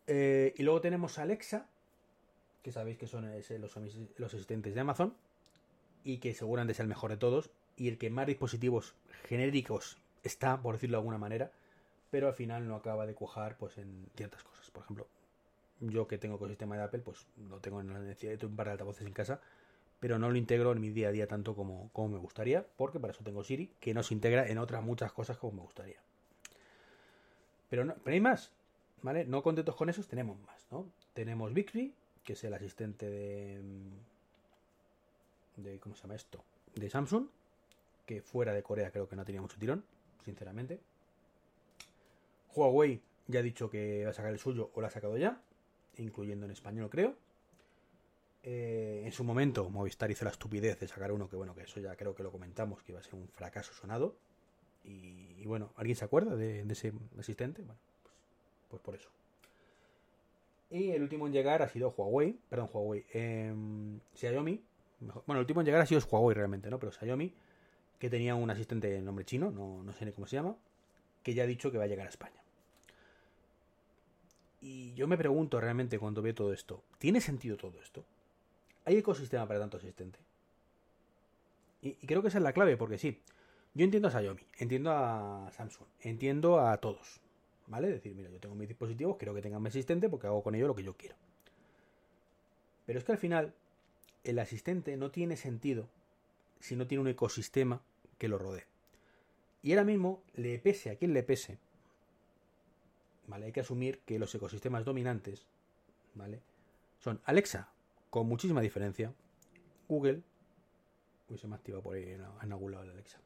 Eh, 0.06 0.54
y 0.56 0.62
luego 0.62 0.80
tenemos 0.80 1.18
Alexa, 1.18 1.66
que 2.62 2.72
sabéis 2.72 2.98
que 2.98 3.06
son 3.06 3.30
los, 3.60 3.76
los 4.16 4.34
asistentes 4.34 4.74
de 4.74 4.80
Amazon, 4.80 5.14
y 6.04 6.18
que 6.18 6.34
seguramente 6.34 6.72
es 6.72 6.80
el 6.80 6.86
mejor 6.86 7.10
de 7.10 7.16
todos, 7.16 7.50
y 7.76 7.88
el 7.88 7.98
que 7.98 8.10
más 8.10 8.26
dispositivos 8.26 8.94
genéricos 9.24 9.98
está, 10.22 10.60
por 10.62 10.74
decirlo 10.74 10.96
de 10.96 11.00
alguna 11.00 11.18
manera, 11.18 11.50
pero 12.10 12.28
al 12.28 12.34
final 12.34 12.66
no 12.68 12.76
acaba 12.76 13.06
de 13.06 13.14
cuajar 13.14 13.56
pues 13.58 13.78
en 13.78 14.06
ciertas 14.16 14.42
cosas. 14.42 14.70
Por 14.70 14.84
ejemplo, 14.84 15.06
yo 15.80 16.06
que 16.06 16.18
tengo 16.18 16.36
ecosistema 16.36 16.76
de 16.76 16.84
Apple, 16.84 17.00
pues 17.00 17.26
no 17.36 17.58
tengo 17.58 17.82
la 17.82 17.98
necesidad 17.98 18.38
de 18.38 18.46
un 18.46 18.56
par 18.56 18.66
de 18.66 18.72
altavoces 18.72 19.06
en 19.06 19.12
casa, 19.12 19.40
pero 20.00 20.18
no 20.18 20.30
lo 20.30 20.36
integro 20.36 20.72
en 20.72 20.80
mi 20.80 20.90
día 20.90 21.08
a 21.08 21.12
día 21.12 21.26
tanto 21.26 21.54
como, 21.54 21.90
como 21.92 22.08
me 22.10 22.18
gustaría, 22.18 22.64
porque 22.76 23.00
para 23.00 23.12
eso 23.12 23.24
tengo 23.24 23.44
Siri, 23.44 23.70
que 23.80 23.94
no 23.94 24.02
se 24.02 24.14
integra 24.14 24.46
en 24.46 24.58
otras 24.58 24.82
muchas 24.82 25.12
cosas 25.12 25.38
como 25.38 25.54
me 25.54 25.62
gustaría. 25.62 25.98
Pero, 27.68 27.94
pero 28.04 28.14
hay 28.14 28.20
más, 28.20 28.52
¿vale? 29.02 29.24
No 29.24 29.42
contentos 29.42 29.76
con 29.76 29.88
esos, 29.88 30.06
tenemos 30.08 30.38
más, 30.40 30.66
¿no? 30.70 30.86
Tenemos 31.14 31.52
Bixby, 31.52 31.94
que 32.24 32.34
es 32.34 32.44
el 32.44 32.54
asistente 32.54 33.08
de... 33.08 33.60
de 35.56 35.78
¿Cómo 35.78 35.94
se 35.94 36.02
llama 36.02 36.14
esto? 36.14 36.42
De 36.74 36.90
Samsung, 36.90 37.28
que 38.04 38.22
fuera 38.22 38.52
de 38.52 38.62
Corea 38.62 38.90
creo 38.90 39.08
que 39.08 39.16
no 39.16 39.24
tenía 39.24 39.40
mucho 39.40 39.58
tirón 39.58 39.84
sinceramente. 40.24 40.80
Huawei 42.54 43.00
ya 43.28 43.40
ha 43.40 43.42
dicho 43.42 43.70
que 43.70 44.04
va 44.04 44.10
a 44.10 44.14
sacar 44.14 44.32
el 44.32 44.38
suyo 44.38 44.70
o 44.74 44.80
lo 44.80 44.86
ha 44.86 44.90
sacado 44.90 45.16
ya, 45.16 45.40
incluyendo 45.98 46.46
en 46.46 46.52
español 46.52 46.90
creo. 46.90 47.14
Eh, 48.42 49.02
en 49.04 49.12
su 49.12 49.24
momento 49.24 49.68
Movistar 49.70 50.10
hizo 50.10 50.24
la 50.24 50.30
estupidez 50.30 50.78
de 50.78 50.86
sacar 50.86 51.10
uno 51.10 51.28
que 51.28 51.34
bueno, 51.34 51.54
que 51.54 51.62
eso 51.62 51.80
ya 51.80 51.96
creo 51.96 52.14
que 52.14 52.22
lo 52.22 52.30
comentamos, 52.30 52.82
que 52.82 52.92
iba 52.92 53.00
a 53.00 53.04
ser 53.04 53.14
un 53.14 53.28
fracaso 53.28 53.72
sonado. 53.72 54.16
Y, 54.84 55.44
bueno, 55.46 55.72
¿alguien 55.74 55.96
se 55.96 56.04
acuerda 56.04 56.36
de, 56.36 56.60
ese 56.60 56.92
asistente? 57.18 57.62
Bueno, 57.62 57.80
pues, 58.68 58.82
por 58.82 58.94
eso. 58.94 59.08
Y 60.70 60.90
el 60.90 61.02
último 61.02 61.26
en 61.26 61.32
llegar 61.32 61.62
ha 61.62 61.68
sido 61.68 61.94
Huawei, 61.96 62.38
perdón, 62.48 62.70
Huawei, 62.72 63.04
em, 63.12 64.00
Xiaomi. 64.14 64.62
bueno, 65.00 65.34
el 65.34 65.38
último 65.38 65.60
en 65.60 65.66
llegar 65.66 65.80
ha 65.80 65.86
sido 65.86 66.00
Huawei 66.00 66.34
realmente, 66.34 66.70
¿no? 66.70 66.78
Pero 66.78 66.92
Xiaomi 66.92 67.32
que 67.98 68.10
tenía 68.10 68.34
un 68.34 68.50
asistente 68.50 68.88
de 68.88 69.00
nombre 69.00 69.24
chino, 69.24 69.50
no, 69.50 69.82
no 69.82 69.92
sé 69.92 70.04
ni 70.04 70.12
cómo 70.12 70.26
se 70.26 70.36
llama, 70.36 70.56
que 71.22 71.34
ya 71.34 71.44
ha 71.44 71.46
dicho 71.46 71.70
que 71.70 71.78
va 71.78 71.84
a 71.84 71.86
llegar 71.86 72.06
a 72.06 72.10
España. 72.10 72.40
Y 74.60 74.94
yo 74.94 75.06
me 75.06 75.16
pregunto 75.16 75.60
realmente 75.60 75.98
cuando 75.98 76.22
veo 76.22 76.34
todo 76.34 76.52
esto, 76.52 76.82
¿tiene 76.98 77.20
sentido 77.20 77.56
todo 77.56 77.80
esto? 77.80 78.04
¿Hay 78.84 78.96
ecosistema 78.96 79.46
para 79.46 79.60
tanto 79.60 79.76
asistente? 79.76 80.18
Y, 81.82 81.92
creo 82.06 82.22
que 82.22 82.28
esa 82.28 82.38
es 82.38 82.44
la 82.44 82.52
clave, 82.52 82.76
porque 82.76 82.98
sí, 82.98 83.20
yo 83.74 83.84
entiendo 83.84 84.08
a 84.08 84.10
Xiaomi, 84.10 84.42
entiendo 84.58 84.90
a 84.92 85.50
Samsung, 85.52 85.86
entiendo 86.00 86.60
a 86.60 86.76
todos, 86.78 87.20
¿vale? 87.66 87.88
decir, 87.88 88.14
mira, 88.14 88.30
yo 88.30 88.38
tengo 88.38 88.54
mis 88.54 88.68
dispositivos, 88.68 89.16
quiero 89.16 89.34
que 89.34 89.42
tengan 89.42 89.62
mi 89.62 89.68
asistente 89.68 90.08
porque 90.08 90.26
hago 90.26 90.42
con 90.42 90.54
ello 90.54 90.68
lo 90.68 90.74
que 90.74 90.84
yo 90.84 90.94
quiero. 90.94 91.16
Pero 92.86 92.98
es 92.98 93.04
que 93.04 93.12
al 93.12 93.18
final, 93.18 93.54
el 94.24 94.38
asistente 94.38 94.96
no 94.96 95.10
tiene 95.10 95.36
sentido 95.36 95.88
si 96.60 96.76
no 96.76 96.86
tiene 96.86 97.02
un 97.02 97.08
ecosistema 97.08 97.82
que 98.18 98.28
lo 98.28 98.38
rodee. 98.38 98.64
Y 99.62 99.72
ahora 99.72 99.84
mismo, 99.84 100.22
le 100.34 100.58
pese 100.58 100.90
a 100.90 100.96
quien 100.96 101.12
le 101.12 101.22
pese, 101.22 101.58
¿vale? 103.26 103.46
Hay 103.46 103.52
que 103.52 103.60
asumir 103.60 104.00
que 104.00 104.18
los 104.18 104.34
ecosistemas 104.34 104.84
dominantes, 104.84 105.44
¿vale? 106.14 106.40
Son 107.00 107.20
Alexa, 107.24 107.68
con 108.10 108.28
muchísima 108.28 108.60
diferencia, 108.60 109.12
Google, 109.88 110.22
uy, 111.28 111.38
se 111.38 111.48
me 111.48 111.56
activa 111.56 111.80
por 111.80 111.96
ahí 111.96 112.04
en 112.04 112.52
algún 112.52 112.74
Alexa, 112.74 113.20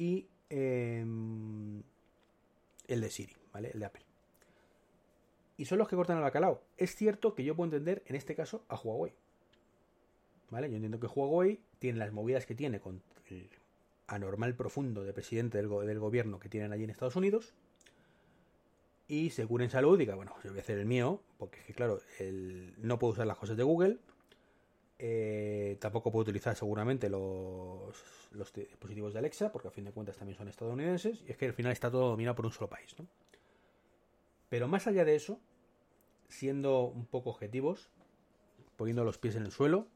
y 0.00 0.26
em, 0.48 1.69
el 2.90 3.00
de 3.00 3.10
Siri, 3.10 3.36
¿vale? 3.52 3.70
El 3.72 3.80
de 3.80 3.86
Apple. 3.86 4.04
Y 5.56 5.66
son 5.66 5.78
los 5.78 5.88
que 5.88 5.96
cortan 5.96 6.16
el 6.16 6.22
bacalao. 6.22 6.62
Es 6.76 6.94
cierto 6.94 7.34
que 7.34 7.44
yo 7.44 7.54
puedo 7.54 7.66
entender, 7.66 8.02
en 8.06 8.16
este 8.16 8.34
caso, 8.34 8.64
a 8.68 8.76
Huawei. 8.76 9.12
¿Vale? 10.50 10.68
Yo 10.68 10.76
entiendo 10.76 10.98
que 10.98 11.06
Huawei 11.06 11.60
tiene 11.78 11.98
las 11.98 12.12
movidas 12.12 12.46
que 12.46 12.54
tiene 12.54 12.80
con 12.80 13.02
el 13.28 13.48
anormal 14.06 14.54
profundo 14.54 15.04
de 15.04 15.12
presidente 15.12 15.58
del, 15.58 15.68
gobierno 15.68 16.40
que 16.40 16.48
tienen 16.48 16.72
allí 16.72 16.84
en 16.84 16.90
Estados 16.90 17.14
Unidos 17.14 17.54
y 19.06 19.30
se 19.30 19.46
cura 19.46 19.64
en 19.64 19.70
salud 19.70 19.98
diga, 19.98 20.14
bueno, 20.14 20.34
yo 20.42 20.50
voy 20.50 20.58
a 20.58 20.62
hacer 20.62 20.78
el 20.78 20.86
mío, 20.86 21.20
porque 21.38 21.60
claro, 21.74 22.00
no 22.78 22.98
puedo 22.98 23.12
usar 23.12 23.26
las 23.26 23.36
cosas 23.36 23.56
de 23.56 23.62
Google, 23.62 23.98
eh, 25.02 25.78
tampoco 25.80 26.12
puedo 26.12 26.24
utilizar 26.24 26.54
seguramente 26.54 27.08
los, 27.08 27.94
dispositivos 28.54 29.14
de 29.14 29.20
Alexa, 29.20 29.50
porque 29.50 29.68
a 29.68 29.70
fin 29.70 29.84
de 29.84 29.92
cuentas 29.92 30.18
también 30.18 30.36
son 30.36 30.46
estadounidenses, 30.48 31.22
y 31.26 31.30
es 31.30 31.38
que 31.38 31.46
al 31.46 31.54
final 31.54 31.72
está 31.72 31.90
todo 31.90 32.10
dominado 32.10 32.34
por 32.34 32.44
un 32.44 32.52
solo 32.52 32.68
país. 32.68 32.94
Pero 34.50 34.68
más 34.68 34.86
allá 34.86 35.06
de 35.06 35.16
eso, 35.16 35.40
siendo 36.28 36.82
un 36.82 37.06
poco 37.06 37.30
objetivos, 37.30 37.88
poniendo 38.76 39.02
los 39.02 39.16
pies 39.16 39.36
en 39.36 39.44
el 39.44 39.52
suelo, 39.52 39.86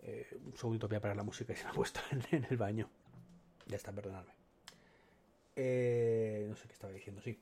eh, 0.00 0.38
un 0.42 0.56
segundito 0.56 0.88
voy 0.88 0.96
a 0.96 1.00
parar 1.00 1.18
la 1.18 1.22
música 1.22 1.52
y 1.52 1.56
se 1.56 1.64
me 1.64 1.70
ha 1.70 1.74
puesto 1.74 2.00
en, 2.30 2.46
el 2.48 2.56
baño. 2.56 2.88
Ya 3.66 3.76
está, 3.76 3.92
perdonadme. 3.92 4.32
Eh, 5.54 6.46
no 6.48 6.56
sé 6.56 6.66
qué 6.66 6.72
estaba 6.72 6.94
diciendo, 6.94 7.20
sí. 7.20 7.38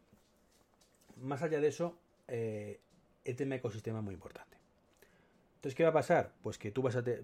Más 1.19 1.42
allá 1.42 1.61
de 1.61 1.69
eso, 1.69 1.97
el 2.26 3.37
tema 3.37 3.54
ecosistema 3.54 3.99
es 4.00 4.04
muy 4.04 4.14
importante. 4.14 4.60
Entonces, 5.61 5.75
¿qué 5.75 5.83
va 5.83 5.90
a 5.90 5.93
pasar? 5.93 6.33
Pues 6.43 6.57
que 6.57 6.71
tú 6.71 6.81
vas 6.81 6.97
a 6.97 7.05
te, 7.05 7.23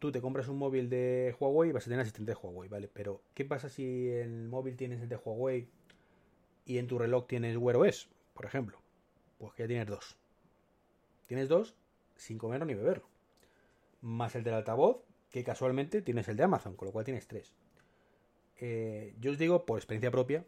tú 0.00 0.10
te 0.10 0.20
compras 0.20 0.48
un 0.48 0.58
móvil 0.58 0.90
de 0.90 1.34
Huawei 1.38 1.70
y 1.70 1.72
vas 1.72 1.84
a 1.84 1.90
tener 1.90 2.00
asistente 2.00 2.32
de 2.32 2.38
Huawei, 2.40 2.68
¿vale? 2.68 2.88
Pero, 2.92 3.22
¿qué 3.32 3.44
pasa 3.44 3.68
si 3.68 4.08
el 4.08 4.48
móvil 4.48 4.76
tiene 4.76 4.94
asistente 4.94 5.16
de 5.16 5.22
Huawei 5.24 5.68
y 6.64 6.78
en 6.78 6.88
tu 6.88 6.98
reloj 6.98 7.26
tienes 7.28 7.56
Wear 7.56 7.76
OS, 7.76 8.08
por 8.34 8.44
ejemplo? 8.44 8.80
Pues 9.38 9.54
que 9.54 9.62
ya 9.62 9.68
tienes 9.68 9.86
dos. 9.86 10.18
Tienes 11.26 11.48
dos 11.48 11.76
sin 12.16 12.38
comerlo 12.38 12.66
ni 12.66 12.74
beberlo 12.74 13.08
más 14.00 14.34
el 14.36 14.44
del 14.44 14.54
altavoz, 14.54 15.02
que 15.30 15.44
casualmente 15.44 16.02
tienes 16.02 16.28
el 16.28 16.36
de 16.36 16.44
Amazon, 16.44 16.76
con 16.76 16.86
lo 16.86 16.92
cual 16.92 17.04
tienes 17.04 17.26
tres. 17.26 17.54
Eh, 18.58 19.14
yo 19.20 19.32
os 19.32 19.38
digo, 19.38 19.66
por 19.66 19.78
experiencia 19.78 20.10
propia, 20.10 20.46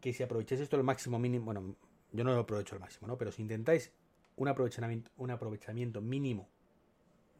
que 0.00 0.12
si 0.12 0.22
aprovecháis 0.22 0.60
esto 0.60 0.76
al 0.76 0.82
máximo 0.82 1.18
mínimo, 1.18 1.46
bueno, 1.46 1.76
yo 2.10 2.24
no 2.24 2.34
lo 2.34 2.40
aprovecho 2.40 2.74
al 2.74 2.80
máximo, 2.80 3.06
¿no? 3.06 3.16
Pero 3.16 3.32
si 3.32 3.42
intentáis 3.42 3.92
un 4.36 4.48
aprovechamiento, 4.48 6.00
mínimo, 6.00 6.48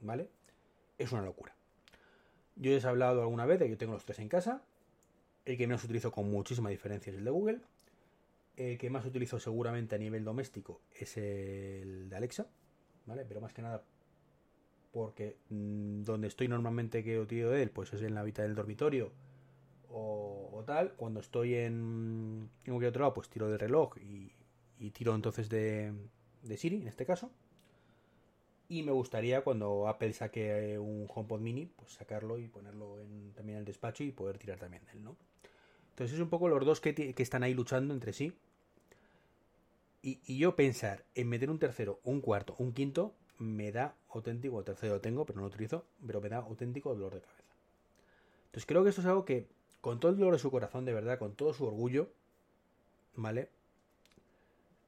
¿vale? 0.00 0.28
Es 0.98 1.12
una 1.12 1.22
locura. 1.22 1.54
Yo 2.56 2.76
os 2.76 2.84
he 2.84 2.88
hablado 2.88 3.22
alguna 3.22 3.46
vez 3.46 3.58
de 3.58 3.66
que 3.66 3.70
yo 3.72 3.78
tengo 3.78 3.94
los 3.94 4.04
tres 4.04 4.18
en 4.18 4.28
casa. 4.28 4.62
El 5.44 5.56
que 5.56 5.66
menos 5.66 5.82
utilizo 5.84 6.12
con 6.12 6.30
muchísima 6.30 6.70
diferencia 6.70 7.10
es 7.10 7.18
el 7.18 7.24
de 7.24 7.30
Google. 7.30 7.60
El 8.56 8.78
que 8.78 8.90
más 8.90 9.04
utilizo 9.04 9.40
seguramente 9.40 9.94
a 9.94 9.98
nivel 9.98 10.24
doméstico 10.24 10.80
es 10.92 11.16
el 11.16 12.10
de 12.10 12.16
Alexa, 12.16 12.46
¿vale? 13.06 13.24
Pero 13.24 13.40
más 13.40 13.52
que 13.52 13.62
nada 13.62 13.82
porque 14.92 15.38
mm, 15.48 16.02
donde 16.02 16.28
estoy 16.28 16.48
normalmente 16.48 17.02
que 17.02 17.18
utilizo 17.18 17.50
de 17.50 17.62
él, 17.62 17.70
pues 17.70 17.92
es 17.92 18.02
en 18.02 18.14
la 18.14 18.20
habitación 18.20 18.50
del 18.50 18.56
dormitorio 18.56 19.10
o, 19.90 20.62
tal. 20.66 20.92
Cuando 20.92 21.20
estoy 21.20 21.54
en, 21.54 22.48
en 22.64 22.72
cualquier 22.72 22.90
otro 22.90 23.00
lado, 23.00 23.14
pues 23.14 23.28
tiro 23.28 23.48
del 23.48 23.58
reloj 23.58 23.96
y, 23.98 24.32
tiro 24.90 25.14
entonces 25.14 25.48
de, 25.48 25.92
de, 26.42 26.56
Siri, 26.56 26.76
en 26.76 26.88
este 26.88 27.06
caso. 27.06 27.30
Y 28.68 28.82
me 28.82 28.92
gustaría 28.92 29.42
cuando 29.42 29.88
Apple 29.88 30.12
saque 30.12 30.78
un 30.78 31.06
HomePod 31.12 31.40
mini, 31.40 31.66
pues 31.66 31.92
sacarlo 31.92 32.38
y 32.38 32.48
ponerlo 32.48 33.00
en, 33.00 33.32
también 33.34 33.56
en 33.56 33.60
el 33.60 33.64
despacho 33.66 34.02
y 34.02 34.12
poder 34.12 34.38
tirar 34.38 34.58
también 34.58 34.84
de 34.86 34.92
él, 34.92 35.04
¿no? 35.04 35.16
Entonces 35.90 36.14
es 36.14 36.20
un 36.22 36.30
poco 36.30 36.48
los 36.48 36.64
dos 36.64 36.80
que, 36.80 36.94
que 36.94 37.22
están 37.22 37.42
ahí 37.42 37.52
luchando 37.52 37.92
entre 37.92 38.14
sí. 38.14 38.32
Y, 40.00 40.20
y, 40.26 40.38
yo 40.38 40.56
pensar 40.56 41.04
en 41.14 41.28
meter 41.28 41.50
un 41.50 41.58
tercero, 41.58 42.00
un 42.02 42.20
cuarto, 42.22 42.56
un 42.58 42.72
quinto, 42.72 43.14
me 43.38 43.70
da 43.70 43.94
auténtico, 44.08 44.58
el 44.58 44.64
tercero 44.64 44.94
lo 44.94 45.00
tengo, 45.00 45.26
pero 45.26 45.36
no 45.36 45.42
lo 45.42 45.48
utilizo, 45.48 45.84
pero 46.04 46.20
me 46.20 46.28
da 46.28 46.38
auténtico 46.38 46.94
dolor 46.94 47.14
de 47.14 47.20
cabeza. 47.20 47.42
Entonces 48.46 48.66
creo 48.66 48.82
que 48.82 48.88
esto 48.88 49.00
es 49.02 49.06
algo 49.06 49.24
que, 49.24 49.48
con 49.80 50.00
todo 50.00 50.10
el 50.12 50.18
dolor 50.18 50.32
de 50.32 50.38
su 50.38 50.50
corazón, 50.50 50.84
de 50.84 50.92
verdad, 50.92 51.18
con 51.18 51.34
todo 51.34 51.52
su 51.54 51.66
orgullo, 51.66 52.10
¿vale? 53.14 53.48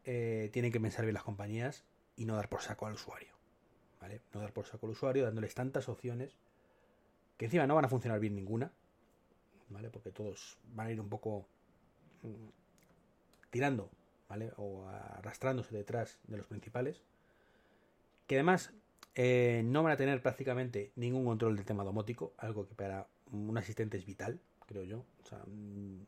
Eh, 0.05 0.51
tienen 0.53 0.71
que 0.71 0.81
pensar 0.81 1.05
bien 1.05 1.15
las 1.15 1.23
compañías 1.23 1.85
y 2.17 2.27
no 2.27 2.37
dar 2.37 2.49
por 2.49 2.63
saco 2.63 2.87
al 2.87 2.95
usuario, 2.95 3.35
¿vale? 4.01 4.21
No 4.33 4.41
dar 4.41 4.53
por 4.53 4.67
saco 4.67 4.87
al 4.87 4.93
usuario 4.93 5.25
dándoles 5.25 5.55
tantas 5.55 5.89
opciones 5.89 6.37
que 7.39 7.47
encima 7.47 7.67
no 7.67 7.75
van 7.75 7.87
a 7.87 7.89
funcionar 7.89 8.21
bien 8.21 8.35
ninguna, 8.35 8.71
¿vale? 9.71 9.91
Porque 9.91 10.11
todos 10.11 10.59
van 10.75 10.89
a 10.89 10.93
ir 10.93 11.01
un 11.01 11.09
poco 11.09 11.47
mm, 12.23 12.49
tirando, 13.51 13.91
¿vale? 14.29 14.53
O 14.57 14.87
arrastrándose 14.87 15.75
detrás 15.75 16.19
de 16.29 16.37
los 16.37 16.47
principales 16.47 17.03
que 18.27 18.37
además 18.37 18.73
eh, 19.15 19.63
no 19.65 19.83
van 19.83 19.93
a 19.93 19.97
tener 19.97 20.21
prácticamente 20.23 20.93
ningún 20.97 21.25
control 21.25 21.57
del 21.57 21.65
tema 21.65 21.85
domótico, 21.85 22.33
algo 22.39 22.67
que 22.67 22.75
para 22.75 23.07
un 23.31 23.57
asistente 23.57 23.97
es 23.97 24.07
vital, 24.07 24.41
creo 24.67 24.85
yo. 24.85 25.05
O 25.23 25.27
sea, 25.27 25.39
mm, 25.47 26.07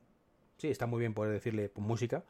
sí, 0.58 0.68
está 0.68 0.86
muy 0.86 1.00
bien 1.00 1.14
poder 1.14 1.32
decirle 1.32 1.70
música, 1.76 2.24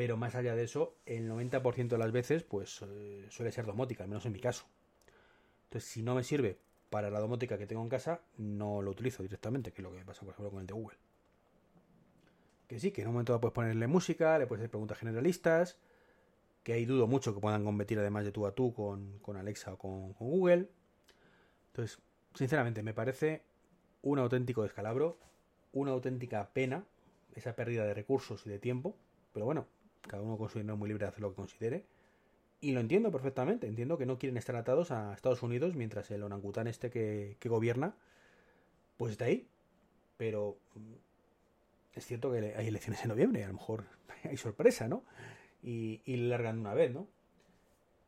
pero 0.00 0.16
más 0.16 0.34
allá 0.34 0.56
de 0.56 0.62
eso, 0.62 0.96
el 1.04 1.28
90% 1.28 1.88
de 1.88 1.98
las 1.98 2.10
veces 2.10 2.42
pues 2.42 2.80
eh, 2.80 3.26
suele 3.28 3.52
ser 3.52 3.66
domótica, 3.66 4.02
al 4.02 4.08
menos 4.08 4.24
en 4.24 4.32
mi 4.32 4.40
caso. 4.40 4.64
Entonces, 5.64 5.90
si 5.90 6.02
no 6.02 6.14
me 6.14 6.24
sirve 6.24 6.56
para 6.88 7.10
la 7.10 7.20
domótica 7.20 7.58
que 7.58 7.66
tengo 7.66 7.82
en 7.82 7.90
casa, 7.90 8.22
no 8.38 8.80
lo 8.80 8.92
utilizo 8.92 9.22
directamente, 9.22 9.74
que 9.74 9.82
es 9.82 9.84
lo 9.84 9.92
que 9.92 10.02
pasa, 10.02 10.20
por 10.20 10.30
ejemplo, 10.30 10.52
con 10.52 10.60
el 10.62 10.66
de 10.66 10.72
Google. 10.72 10.96
Que 12.66 12.80
sí, 12.80 12.92
que 12.92 13.02
en 13.02 13.08
un 13.08 13.12
momento 13.12 13.38
puedes 13.42 13.52
ponerle 13.52 13.86
música, 13.88 14.38
le 14.38 14.46
puedes 14.46 14.62
hacer 14.62 14.70
preguntas 14.70 14.96
generalistas, 14.96 15.76
que 16.62 16.72
ahí 16.72 16.86
dudo 16.86 17.06
mucho 17.06 17.34
que 17.34 17.40
puedan 17.42 17.62
competir 17.62 17.98
además 17.98 18.24
de 18.24 18.32
tú 18.32 18.46
a 18.46 18.54
tú 18.54 18.72
con, 18.72 19.36
Alexa 19.36 19.74
o 19.74 19.76
con, 19.76 20.14
Google. 20.14 20.70
Entonces, 21.72 21.98
sinceramente, 22.34 22.82
me 22.82 22.94
parece 22.94 23.42
un 24.00 24.18
auténtico 24.18 24.62
descalabro, 24.62 25.18
una 25.72 25.90
auténtica 25.90 26.54
pena 26.54 26.86
esa 27.34 27.54
pérdida 27.54 27.84
de 27.84 27.92
recursos 27.92 28.46
y 28.46 28.48
de 28.48 28.58
tiempo, 28.58 28.96
pero 29.34 29.44
bueno, 29.44 29.66
cada 30.02 30.22
uno 30.22 30.36
con 30.36 30.48
su 30.48 30.58
dinero 30.58 30.76
muy 30.76 30.88
libre 30.88 31.04
de 31.04 31.08
hacer 31.08 31.22
lo 31.22 31.30
que 31.30 31.36
considere. 31.36 31.84
Y 32.60 32.72
lo 32.72 32.80
entiendo 32.80 33.10
perfectamente, 33.10 33.66
entiendo 33.66 33.96
que 33.96 34.06
no 34.06 34.18
quieren 34.18 34.36
estar 34.36 34.56
atados 34.56 34.90
a 34.90 35.14
Estados 35.14 35.42
Unidos 35.42 35.74
mientras 35.74 36.10
el 36.10 36.22
orangután 36.22 36.66
este 36.66 36.90
que, 36.90 37.36
que 37.40 37.48
gobierna, 37.48 37.94
pues 38.96 39.12
está 39.12 39.26
ahí. 39.26 39.48
Pero 40.18 40.58
mm, 40.74 41.98
es 41.98 42.06
cierto 42.06 42.30
que 42.32 42.54
hay 42.56 42.68
elecciones 42.68 43.02
en 43.02 43.08
noviembre, 43.08 43.44
a 43.44 43.48
lo 43.48 43.54
mejor 43.54 43.84
hay 44.24 44.36
sorpresa, 44.36 44.88
¿no? 44.88 45.04
y, 45.62 46.00
y 46.04 46.16
largan 46.16 46.58
una 46.58 46.74
vez, 46.74 46.92
¿no? 46.92 47.08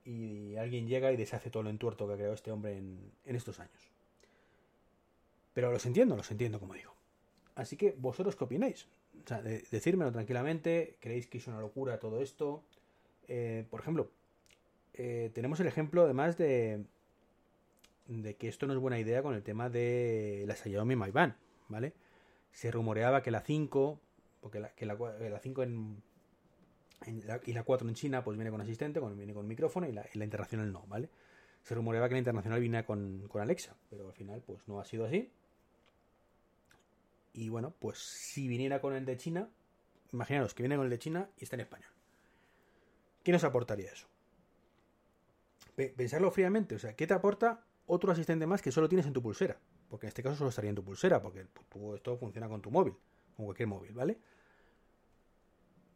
Y 0.04 0.56
alguien 0.56 0.88
llega 0.88 1.12
y 1.12 1.16
deshace 1.16 1.50
todo 1.50 1.62
el 1.62 1.68
entuerto 1.68 2.06
que 2.06 2.14
ha 2.14 2.16
creado 2.16 2.34
este 2.34 2.50
hombre 2.50 2.76
en, 2.76 3.12
estos 3.24 3.60
años. 3.60 3.90
Pero 5.52 5.70
los 5.70 5.86
entiendo, 5.86 6.16
los 6.16 6.30
entiendo, 6.30 6.58
como 6.58 6.74
digo. 6.74 6.94
Así 7.54 7.76
que, 7.76 7.94
¿vosotros 7.96 8.34
qué 8.34 8.44
opináis? 8.44 8.88
O 9.24 9.26
sea, 9.26 9.42
decírmelo 9.42 10.12
tranquilamente. 10.12 10.96
¿Creéis 11.00 11.26
que 11.26 11.38
es 11.38 11.46
una 11.46 11.60
locura 11.60 11.98
todo 11.98 12.20
esto? 12.22 12.64
Eh, 13.28 13.66
por 13.70 13.80
ejemplo, 13.80 14.10
eh, 14.94 15.30
tenemos 15.34 15.60
el 15.60 15.66
ejemplo 15.66 16.02
además 16.02 16.36
de, 16.36 16.84
de 18.08 18.36
que 18.36 18.48
esto 18.48 18.66
no 18.66 18.72
es 18.72 18.78
buena 18.78 18.98
idea 18.98 19.22
con 19.22 19.34
el 19.34 19.42
tema 19.42 19.70
de 19.70 20.44
la 20.46 20.54
Xiaomi 20.54 20.96
Mi 20.96 21.10
¿vale? 21.68 21.92
Se 22.50 22.70
rumoreaba 22.70 23.22
que 23.22 23.30
la 23.30 23.40
5, 23.40 24.00
porque 24.40 24.60
la, 24.60 24.74
que 24.74 24.86
la, 24.86 24.94
la 24.94 25.38
5 25.38 25.62
en, 25.62 26.02
y 27.46 27.52
la 27.52 27.62
4 27.62 27.88
en 27.88 27.94
China 27.94 28.24
pues 28.24 28.36
viene 28.36 28.50
con 28.50 28.60
asistente, 28.60 29.00
con, 29.00 29.16
viene 29.16 29.34
con 29.34 29.46
micrófono 29.46 29.88
y 29.88 29.92
la, 29.92 30.06
internacional 30.14 30.72
no, 30.72 30.84
¿vale? 30.86 31.08
Se 31.62 31.74
rumoreaba 31.74 32.08
que 32.08 32.14
la 32.14 32.18
internacional 32.18 32.60
viene 32.60 32.84
con, 32.84 33.28
Alexa, 33.34 33.76
pero 33.88 34.08
al 34.08 34.12
final 34.12 34.42
pues 34.44 34.66
no 34.68 34.80
ha 34.80 34.84
sido 34.84 35.04
así. 35.04 35.30
Y 37.32 37.48
bueno, 37.48 37.74
pues 37.78 37.98
si 37.98 38.48
viniera 38.48 38.80
con 38.80 38.94
el 38.94 39.04
de 39.04 39.16
China, 39.16 39.48
imaginaros 40.12 40.54
que 40.54 40.62
viene 40.62 40.76
con 40.76 40.84
el 40.84 40.90
de 40.90 40.98
China 40.98 41.30
y 41.38 41.44
está 41.44 41.56
en 41.56 41.60
español. 41.60 41.90
¿Qué 43.22 43.32
nos 43.32 43.44
aportaría 43.44 43.90
eso? 43.90 44.08
Pensarlo 45.74 46.30
fríamente, 46.30 46.74
o 46.74 46.78
sea, 46.78 46.94
¿qué 46.94 47.06
te 47.06 47.14
aporta 47.14 47.64
otro 47.86 48.12
asistente 48.12 48.46
más 48.46 48.60
que 48.60 48.70
solo 48.70 48.88
tienes 48.88 49.06
en 49.06 49.14
tu 49.14 49.22
pulsera? 49.22 49.58
Porque 49.88 50.06
en 50.06 50.08
este 50.08 50.22
caso 50.22 50.36
solo 50.36 50.50
estaría 50.50 50.70
en 50.70 50.76
tu 50.76 50.84
pulsera, 50.84 51.22
porque 51.22 51.46
esto 51.94 52.16
funciona 52.18 52.48
con 52.48 52.60
tu 52.60 52.70
móvil, 52.70 52.94
con 53.36 53.46
cualquier 53.46 53.68
móvil, 53.68 53.92
¿vale? 53.92 54.18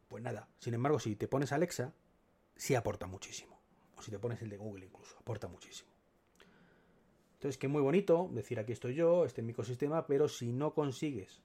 Pues 0.07 0.23
nada, 0.23 0.47
sin 0.59 0.73
embargo, 0.73 0.99
si 0.99 1.15
te 1.15 1.27
pones 1.27 1.51
Alexa, 1.51 1.93
sí 2.55 2.75
aporta 2.75 3.07
muchísimo. 3.07 3.59
O 3.97 4.01
si 4.01 4.09
te 4.09 4.19
pones 4.19 4.41
el 4.41 4.49
de 4.49 4.57
Google 4.57 4.85
incluso, 4.85 5.17
aporta 5.19 5.47
muchísimo. 5.47 5.91
Entonces, 7.37 7.59
que 7.59 7.67
muy 7.67 7.83
bonito 7.83 8.29
decir 8.33 8.59
aquí 8.59 8.71
estoy 8.71 8.95
yo, 8.95 9.23
este 9.23 9.41
es 9.41 9.45
mi 9.45 9.53
ecosistema, 9.53 10.07
pero 10.07 10.27
si 10.27 10.51
no 10.51 10.73
consigues 10.73 11.39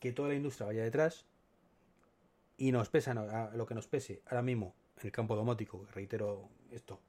que 0.00 0.12
toda 0.12 0.30
la 0.30 0.34
industria 0.34 0.66
vaya 0.66 0.82
detrás 0.82 1.26
y 2.56 2.72
nos 2.72 2.88
pesa 2.88 3.12
lo 3.54 3.66
que 3.66 3.74
nos 3.74 3.86
pese 3.86 4.22
ahora 4.26 4.40
mismo 4.40 4.74
en 4.98 5.06
el 5.06 5.12
campo 5.12 5.36
domótico, 5.36 5.86
reitero 5.92 6.48
esto, 6.70 7.00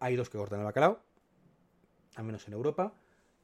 hay 0.00 0.16
dos 0.16 0.30
que 0.30 0.38
cortan 0.38 0.60
el 0.60 0.64
bacalao, 0.64 1.00
al 2.14 2.24
menos 2.24 2.48
en 2.48 2.54
Europa, 2.54 2.94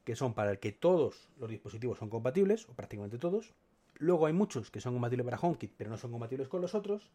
que 0.05 0.17
son 0.17 0.33
para 0.33 0.51
el 0.51 0.59
que 0.59 0.73
todos 0.73 1.29
los 1.39 1.51
dispositivos 1.51 1.99
son 1.99 2.09
compatibles, 2.09 2.67
o 2.71 2.73
prácticamente 2.73 3.19
todos. 3.19 3.53
Luego 3.97 4.25
hay 4.25 4.33
muchos 4.33 4.71
que 4.71 4.81
son 4.81 4.95
compatibles 4.95 5.25
para 5.27 5.39
HomeKit, 5.39 5.75
pero 5.77 5.91
no 5.91 5.99
son 5.99 6.11
compatibles 6.11 6.49
con 6.49 6.63
los 6.63 6.75
otros. 6.75 7.11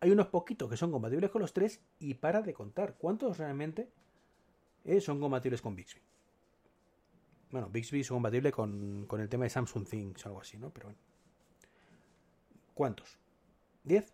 Hay 0.00 0.10
unos 0.10 0.28
poquitos 0.28 0.70
que 0.70 0.78
son 0.78 0.90
compatibles 0.90 1.30
con 1.30 1.42
los 1.42 1.52
tres 1.52 1.82
y 1.98 2.14
para 2.14 2.40
de 2.40 2.54
contar. 2.54 2.94
¿Cuántos 2.96 3.36
realmente 3.36 3.90
eh, 4.84 5.00
son 5.00 5.20
compatibles 5.20 5.62
con 5.62 5.76
Bixby. 5.76 6.00
Bueno, 7.50 7.68
Bixby 7.68 8.02
son 8.02 8.16
compatibles 8.16 8.52
con, 8.52 9.06
el 9.18 9.28
tema 9.28 9.44
de 9.44 9.50
Samsung 9.50 9.86
Things 9.86 10.24
o 10.24 10.28
algo 10.30 10.40
así, 10.40 10.58
¿no? 10.58 10.70
Pero 10.70 10.86
bueno. 10.86 10.98
¿Cuántos? 12.74 13.18
¿10? 13.84 14.06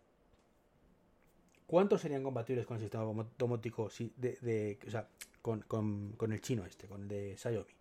¿Cuántos 1.67 2.01
serían 2.01 2.23
compatibles 2.23 2.67
con 2.67 2.77
el 2.77 2.83
sistema 2.83 3.05
domótico 3.39 3.85
o 3.85 3.91
sea, 3.91 5.09
con, 5.43 5.61
con, 5.63 6.33
el 6.33 6.41
chino 6.41 6.65
este, 6.65 6.89
con 6.89 7.03
el 7.03 7.09
de 7.09 7.37
Xiaomi? 7.37 7.75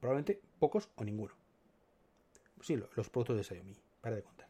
Probablemente 0.00 0.40
pocos 0.58 0.90
o 0.96 1.04
ninguno. 1.04 1.32
Sí, 2.60 2.76
los 2.76 3.08
productos 3.08 3.36
de 3.36 3.44
Xiaomi, 3.44 3.76
para 4.00 4.16
de 4.16 4.22
contar. 4.22 4.48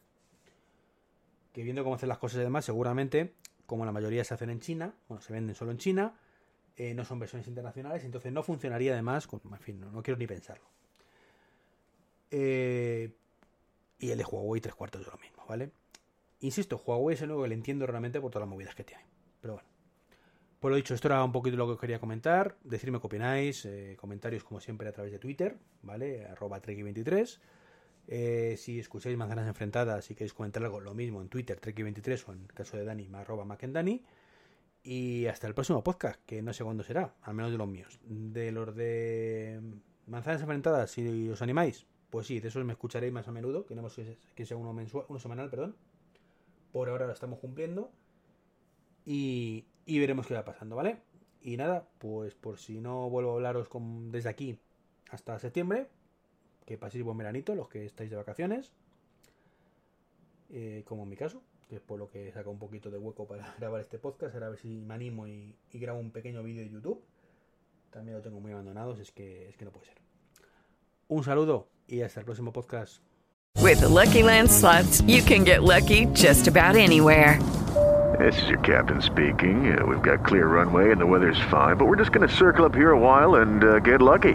Que 1.52 1.62
viendo 1.62 1.84
cómo 1.84 1.94
hacen 1.94 2.08
las 2.08 2.18
cosas 2.18 2.40
y 2.40 2.42
demás, 2.42 2.64
seguramente, 2.64 3.34
como 3.66 3.84
la 3.84 3.92
mayoría 3.92 4.24
se 4.24 4.34
hacen 4.34 4.50
en 4.50 4.60
China, 4.60 4.94
bueno, 5.08 5.22
se 5.22 5.32
venden 5.32 5.54
solo 5.54 5.70
en 5.70 5.78
China, 5.78 6.18
eh, 6.76 6.92
no 6.92 7.04
son 7.06 7.18
versiones 7.18 7.48
internacionales, 7.48 8.04
entonces 8.04 8.30
no 8.32 8.42
funcionaría 8.42 8.92
además, 8.92 9.26
en 9.32 9.58
fin, 9.58 9.80
no, 9.80 10.02
quiero 10.02 10.18
ni 10.18 10.26
pensarlo. 10.26 10.66
Eh, 12.30 13.14
y 13.98 14.10
el 14.10 14.18
de 14.18 14.24
Huawei 14.24 14.60
tres 14.60 14.74
cuartos 14.74 15.02
de 15.02 15.10
lo 15.10 15.16
mismo, 15.16 15.42
¿vale? 15.48 15.70
Insisto, 16.40 16.76
Huawei 16.84 17.14
es 17.14 17.22
el 17.22 17.30
único 17.30 17.44
que 17.44 17.48
le 17.48 17.54
entiendo 17.54 17.86
realmente 17.86 18.20
por 18.20 18.30
todas 18.30 18.46
las 18.46 18.50
movidas 18.50 18.74
que 18.74 18.84
tiene. 18.84 19.04
Pero 19.40 19.54
bueno. 19.54 19.68
Por 20.60 20.70
lo 20.70 20.76
dicho, 20.76 20.94
esto 20.94 21.08
era 21.08 21.24
un 21.24 21.32
poquito 21.32 21.56
lo 21.56 21.72
que 21.72 21.80
quería 21.80 21.98
comentar. 21.98 22.58
Decirme 22.62 23.00
qué 23.00 23.06
opináis. 23.06 23.64
Eh, 23.64 23.96
comentarios 23.98 24.44
como 24.44 24.60
siempre 24.60 24.88
a 24.88 24.92
través 24.92 25.12
de 25.12 25.18
Twitter, 25.18 25.56
¿vale? 25.82 26.26
Arroba 26.26 26.60
Treki23. 26.60 27.38
si 28.56 28.78
escucháis 28.78 29.16
manzanas 29.16 29.46
enfrentadas 29.46 30.10
y 30.10 30.14
queréis 30.14 30.34
comentar 30.34 30.62
algo, 30.62 30.80
lo 30.80 30.92
mismo 30.92 31.22
en 31.22 31.28
Twitter, 31.28 31.58
Treki23 31.58 32.28
o 32.28 32.32
en 32.32 32.42
el 32.42 32.52
caso 32.52 32.76
de 32.76 32.84
Dani, 32.84 33.08
arroba. 33.14 33.46
Y 34.86 35.26
hasta 35.26 35.48
el 35.48 35.54
próximo 35.54 35.82
podcast, 35.82 36.20
que 36.26 36.42
no 36.42 36.52
sé 36.52 36.62
cuándo 36.62 36.84
será, 36.84 37.16
al 37.22 37.34
menos 37.34 37.50
de 37.50 37.58
los 37.58 37.66
míos. 37.66 37.98
De 38.04 38.52
los 38.52 38.72
de 38.76 39.60
manzanas 40.06 40.42
enfrentadas, 40.42 40.92
si 40.92 41.28
os 41.28 41.42
animáis, 41.42 41.88
pues 42.08 42.28
sí, 42.28 42.38
de 42.38 42.46
esos 42.46 42.64
me 42.64 42.74
escucharéis 42.74 43.12
más 43.12 43.26
a 43.26 43.32
menudo. 43.32 43.66
Queremos 43.66 44.00
que 44.36 44.46
sea 44.46 44.56
uno, 44.56 44.72
mensual, 44.72 45.04
uno 45.08 45.18
semanal, 45.18 45.50
perdón. 45.50 45.74
Por 46.70 46.88
ahora 46.88 47.08
lo 47.08 47.12
estamos 47.12 47.40
cumpliendo. 47.40 47.90
Y, 49.04 49.64
y 49.86 49.98
veremos 49.98 50.28
qué 50.28 50.34
va 50.34 50.44
pasando, 50.44 50.76
¿vale? 50.76 51.02
Y 51.42 51.56
nada, 51.56 51.88
pues 51.98 52.36
por 52.36 52.56
si 52.60 52.80
no 52.80 53.10
vuelvo 53.10 53.32
a 53.32 53.34
hablaros 53.34 53.68
desde 54.12 54.28
aquí 54.28 54.56
hasta 55.10 55.36
septiembre, 55.40 55.88
que 56.64 56.78
paséis 56.78 57.02
buen 57.02 57.18
veranito, 57.18 57.56
los 57.56 57.68
que 57.68 57.86
estáis 57.86 58.10
de 58.10 58.16
vacaciones, 58.16 58.72
eh, 60.50 60.84
como 60.86 61.02
en 61.02 61.08
mi 61.08 61.16
caso 61.16 61.42
que 61.68 61.76
es 61.76 61.80
por 61.80 61.98
lo 61.98 62.08
que 62.08 62.30
saca 62.32 62.48
un 62.48 62.58
poquito 62.58 62.90
de 62.90 62.98
hueco 62.98 63.26
para 63.26 63.54
grabar 63.58 63.80
este 63.80 63.98
podcast, 63.98 64.34
ahora 64.34 64.46
a 64.46 64.50
ver 64.50 64.58
si 64.58 64.68
me 64.68 64.94
animo 64.94 65.26
y, 65.26 65.54
y 65.72 65.78
grabo 65.78 65.98
un 65.98 66.10
pequeño 66.10 66.42
vídeo 66.42 66.62
de 66.62 66.70
YouTube. 66.70 67.02
También 67.90 68.16
lo 68.16 68.22
tengo 68.22 68.40
muy 68.40 68.52
abandonado, 68.52 68.94
es 69.00 69.10
que, 69.12 69.48
es 69.48 69.56
que 69.56 69.64
no 69.64 69.70
puede 69.70 69.86
ser. 69.86 69.96
Un 71.08 71.24
saludo 71.24 71.68
y 71.86 72.02
hasta 72.02 72.20
el 72.20 72.26
próximo 72.26 72.52
podcast. 72.52 73.00
With 73.62 73.80
the 73.80 73.88
Lucky 73.88 74.22
Land 74.22 74.50
slots, 74.50 75.00
you 75.02 75.22
can 75.22 75.44
get 75.44 75.62
lucky 75.62 76.06
just 76.12 76.46
about 76.46 76.76
anywhere. 76.76 77.40
This 78.18 78.40
is 78.42 78.48
your 78.48 78.60
captain 78.60 79.02
speaking. 79.02 79.76
Uh, 79.76 79.84
we've 79.84 80.02
got 80.02 80.24
clear 80.24 80.46
runway 80.46 80.92
and 80.92 81.00
the 81.00 81.06
weather's 81.06 81.40
fine, 81.50 81.76
but 81.76 81.86
we're 81.86 81.96
just 81.96 82.12
going 82.12 82.26
to 82.26 82.34
circle 82.34 82.64
up 82.64 82.74
here 82.74 82.92
a 82.92 82.98
while 82.98 83.36
and 83.36 83.64
uh, 83.64 83.78
get 83.80 84.00
lucky. 84.00 84.34